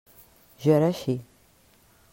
[0.63, 1.17] Jo era així.